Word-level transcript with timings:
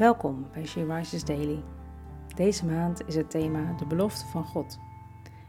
Welkom 0.00 0.46
bij 0.52 0.66
She 0.66 0.84
Rises 0.84 1.24
Daily. 1.24 1.62
Deze 2.34 2.66
maand 2.66 3.06
is 3.06 3.14
het 3.14 3.30
thema 3.30 3.76
de 3.76 3.86
belofte 3.86 4.26
van 4.26 4.44
God. 4.44 4.78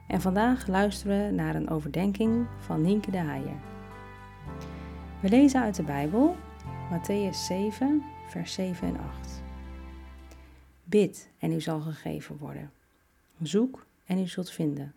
En 0.07 0.21
vandaag 0.21 0.67
luisteren 0.67 1.25
we 1.25 1.33
naar 1.33 1.55
een 1.55 1.69
overdenking 1.69 2.47
van 2.59 2.81
Nienke 2.81 3.11
de 3.11 3.17
Haier. 3.17 3.59
We 5.21 5.29
lezen 5.29 5.61
uit 5.61 5.75
de 5.75 5.83
Bijbel 5.83 6.35
Matthäus 6.91 7.35
7, 7.47 8.03
vers 8.27 8.53
7 8.53 8.87
en 8.87 8.99
8. 8.99 9.41
Bid 10.83 11.29
en 11.39 11.51
u 11.51 11.61
zal 11.61 11.79
gegeven 11.79 12.37
worden. 12.37 12.71
Zoek 13.41 13.85
en 14.05 14.19
u 14.19 14.27
zult 14.27 14.51
vinden. 14.51 14.93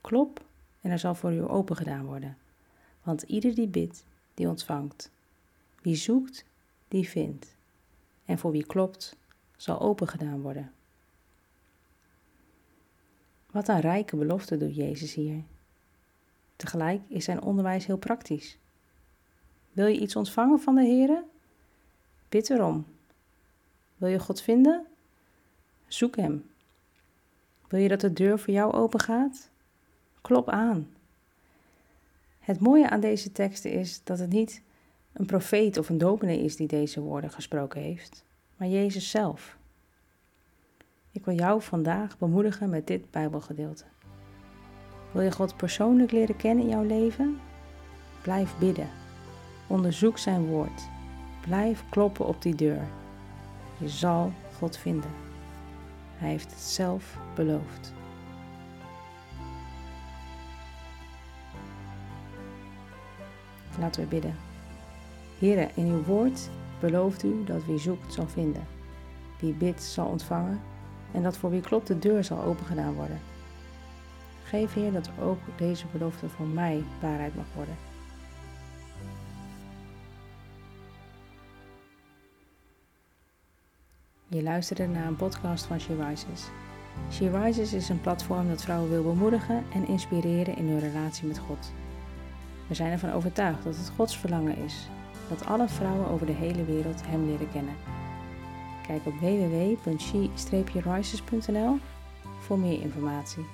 Klop 0.00 0.44
en 0.80 0.90
er 0.90 0.98
zal 0.98 1.14
voor 1.14 1.32
u 1.32 1.48
open 1.48 1.76
gedaan 1.76 2.04
worden. 2.04 2.36
Want 3.02 3.22
ieder 3.22 3.54
die 3.54 3.68
bidt, 3.68 4.04
die 4.34 4.48
ontvangt. 4.48 5.10
Wie 5.82 5.96
zoekt, 5.96 6.44
die 6.88 7.08
vindt 7.08 7.55
en 8.26 8.38
voor 8.38 8.50
wie 8.50 8.66
klopt, 8.66 9.16
zal 9.56 9.80
opengedaan 9.80 10.40
worden. 10.40 10.72
Wat 13.50 13.68
een 13.68 13.80
rijke 13.80 14.16
belofte 14.16 14.56
doet 14.56 14.76
Jezus 14.76 15.14
hier. 15.14 15.42
Tegelijk 16.56 17.00
is 17.08 17.24
zijn 17.24 17.42
onderwijs 17.42 17.86
heel 17.86 17.96
praktisch. 17.96 18.58
Wil 19.72 19.86
je 19.86 20.00
iets 20.00 20.16
ontvangen 20.16 20.60
van 20.60 20.74
de 20.74 20.82
Heer? 20.84 21.24
Bid 22.28 22.50
erom. 22.50 22.86
Wil 23.96 24.08
je 24.08 24.18
God 24.18 24.40
vinden? 24.40 24.86
Zoek 25.86 26.16
Hem. 26.16 26.50
Wil 27.68 27.80
je 27.80 27.88
dat 27.88 28.00
de 28.00 28.12
deur 28.12 28.38
voor 28.38 28.54
jou 28.54 28.72
open 28.72 29.00
gaat? 29.00 29.50
Klop 30.20 30.48
aan. 30.48 30.90
Het 32.38 32.60
mooie 32.60 32.90
aan 32.90 33.00
deze 33.00 33.32
teksten 33.32 33.70
is 33.70 34.00
dat 34.04 34.18
het 34.18 34.30
niet 34.30 34.62
een 35.16 35.26
profeet 35.26 35.78
of 35.78 35.88
een 35.88 35.98
dominee 35.98 36.40
is 36.40 36.56
die 36.56 36.66
deze 36.66 37.00
woorden 37.00 37.30
gesproken 37.30 37.80
heeft, 37.80 38.24
maar 38.56 38.68
Jezus 38.68 39.10
zelf. 39.10 39.56
Ik 41.12 41.24
wil 41.24 41.34
jou 41.34 41.62
vandaag 41.62 42.18
bemoedigen 42.18 42.70
met 42.70 42.86
dit 42.86 43.10
Bijbelgedeelte. 43.10 43.84
Wil 45.12 45.22
je 45.22 45.32
God 45.32 45.56
persoonlijk 45.56 46.12
leren 46.12 46.36
kennen 46.36 46.64
in 46.64 46.70
jouw 46.70 46.82
leven? 46.82 47.38
Blijf 48.22 48.58
bidden. 48.58 48.88
Onderzoek 49.66 50.18
zijn 50.18 50.46
woord. 50.46 50.88
Blijf 51.40 51.84
kloppen 51.88 52.26
op 52.26 52.42
die 52.42 52.54
deur. 52.54 52.82
Je 53.78 53.88
zal 53.88 54.32
God 54.58 54.76
vinden. 54.76 55.10
Hij 56.16 56.28
heeft 56.28 56.50
het 56.50 56.60
zelf 56.60 57.18
beloofd. 57.34 57.92
Laten 63.78 64.02
we 64.02 64.08
bidden. 64.08 64.55
Heren, 65.38 65.70
in 65.74 65.86
uw 65.86 66.02
woord 66.02 66.48
belooft 66.80 67.24
u 67.24 67.44
dat 67.44 67.64
wie 67.64 67.78
zoekt 67.78 68.12
zal 68.12 68.28
vinden, 68.28 68.66
wie 69.40 69.52
bidt 69.52 69.82
zal 69.82 70.06
ontvangen 70.06 70.60
en 71.12 71.22
dat 71.22 71.36
voor 71.36 71.50
wie 71.50 71.60
klopt 71.60 71.86
de 71.86 71.98
deur 71.98 72.24
zal 72.24 72.42
opengedaan 72.42 72.94
worden. 72.94 73.20
Geef 74.44 74.74
Heer 74.74 74.92
dat 74.92 75.10
ook 75.20 75.38
deze 75.56 75.86
belofte 75.92 76.28
voor 76.28 76.46
mij 76.46 76.82
waarheid 77.00 77.36
mag 77.36 77.46
worden. 77.54 77.76
Je 84.28 84.42
luisterde 84.42 84.86
naar 84.86 85.06
een 85.06 85.16
podcast 85.16 85.64
van 85.64 85.80
She 85.80 86.06
Rises. 86.08 86.48
She 87.10 87.30
Rises 87.30 87.72
is 87.72 87.88
een 87.88 88.00
platform 88.00 88.48
dat 88.48 88.62
vrouwen 88.62 88.90
wil 88.90 89.02
bemoedigen 89.02 89.64
en 89.72 89.88
inspireren 89.88 90.56
in 90.56 90.68
hun 90.68 90.80
relatie 90.80 91.26
met 91.26 91.38
God. 91.38 91.72
We 92.68 92.74
zijn 92.74 92.92
ervan 92.92 93.12
overtuigd 93.12 93.64
dat 93.64 93.76
het 93.76 93.92
Gods 93.96 94.18
verlangen 94.18 94.56
is 94.56 94.88
dat 95.28 95.46
alle 95.46 95.68
vrouwen 95.68 96.08
over 96.08 96.26
de 96.26 96.32
hele 96.32 96.64
wereld 96.64 97.02
Hem 97.06 97.26
leren 97.26 97.50
kennen. 97.52 97.74
Kijk 98.86 99.06
op 99.06 99.14
www.she-rises.nl 99.20 101.78
voor 102.40 102.58
meer 102.58 102.80
informatie. 102.80 103.44